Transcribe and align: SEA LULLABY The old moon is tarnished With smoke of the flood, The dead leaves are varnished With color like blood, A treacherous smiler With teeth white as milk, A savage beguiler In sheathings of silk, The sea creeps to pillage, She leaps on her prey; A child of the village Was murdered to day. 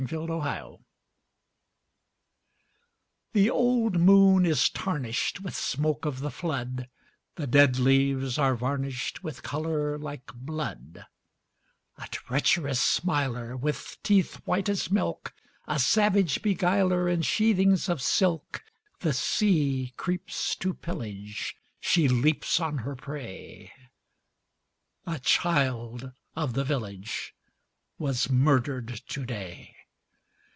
SEA 0.09 0.17
LULLABY 0.17 0.77
The 3.33 3.51
old 3.51 3.99
moon 3.99 4.47
is 4.47 4.67
tarnished 4.67 5.41
With 5.41 5.55
smoke 5.55 6.05
of 6.05 6.21
the 6.21 6.31
flood, 6.31 6.89
The 7.35 7.45
dead 7.45 7.77
leaves 7.77 8.39
are 8.39 8.55
varnished 8.55 9.23
With 9.23 9.43
color 9.43 9.99
like 9.99 10.25
blood, 10.33 11.05
A 11.99 12.07
treacherous 12.07 12.81
smiler 12.81 13.55
With 13.55 13.99
teeth 14.01 14.37
white 14.43 14.67
as 14.69 14.89
milk, 14.89 15.35
A 15.67 15.77
savage 15.77 16.41
beguiler 16.41 17.07
In 17.07 17.21
sheathings 17.21 17.87
of 17.87 18.01
silk, 18.01 18.63
The 19.01 19.13
sea 19.13 19.93
creeps 19.97 20.55
to 20.55 20.73
pillage, 20.73 21.55
She 21.79 22.07
leaps 22.07 22.59
on 22.59 22.79
her 22.79 22.95
prey; 22.95 23.71
A 25.05 25.19
child 25.19 26.11
of 26.35 26.53
the 26.55 26.63
village 26.63 27.35
Was 27.99 28.31
murdered 28.31 28.87
to 29.09 29.25
day. 29.27 29.75